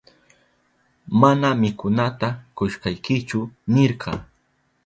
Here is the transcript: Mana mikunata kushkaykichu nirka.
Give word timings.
Mana 1.19 1.47
mikunata 1.61 2.27
kushkaykichu 2.57 3.39
nirka. 3.73 4.11